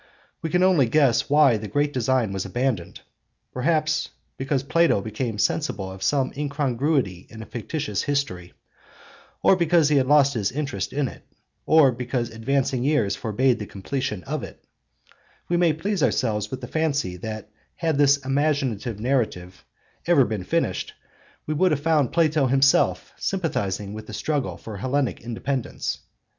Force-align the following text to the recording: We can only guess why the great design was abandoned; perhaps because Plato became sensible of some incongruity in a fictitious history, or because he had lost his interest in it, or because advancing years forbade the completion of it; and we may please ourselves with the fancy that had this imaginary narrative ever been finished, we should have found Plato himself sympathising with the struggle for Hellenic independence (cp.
We 0.41 0.49
can 0.49 0.63
only 0.63 0.87
guess 0.89 1.29
why 1.29 1.57
the 1.57 1.67
great 1.67 1.93
design 1.93 2.33
was 2.33 2.43
abandoned; 2.43 3.01
perhaps 3.53 4.09
because 4.35 4.63
Plato 4.63 4.99
became 4.99 5.37
sensible 5.37 5.91
of 5.91 6.01
some 6.01 6.33
incongruity 6.35 7.27
in 7.29 7.43
a 7.43 7.45
fictitious 7.45 8.01
history, 8.01 8.53
or 9.43 9.55
because 9.55 9.89
he 9.89 9.97
had 9.97 10.07
lost 10.07 10.33
his 10.33 10.51
interest 10.51 10.91
in 10.91 11.07
it, 11.07 11.23
or 11.67 11.91
because 11.91 12.31
advancing 12.31 12.83
years 12.83 13.15
forbade 13.15 13.59
the 13.59 13.67
completion 13.67 14.23
of 14.23 14.41
it; 14.41 14.55
and 14.55 14.63
we 15.49 15.57
may 15.57 15.71
please 15.71 16.01
ourselves 16.01 16.49
with 16.49 16.61
the 16.61 16.67
fancy 16.67 17.15
that 17.17 17.51
had 17.75 17.99
this 17.99 18.17
imaginary 18.25 18.81
narrative 18.97 19.63
ever 20.07 20.25
been 20.25 20.43
finished, 20.43 20.93
we 21.45 21.53
should 21.55 21.69
have 21.69 21.79
found 21.79 22.11
Plato 22.11 22.47
himself 22.47 23.13
sympathising 23.17 23.93
with 23.93 24.07
the 24.07 24.13
struggle 24.13 24.57
for 24.57 24.77
Hellenic 24.77 25.21
independence 25.21 25.97
(cp. 26.01 26.05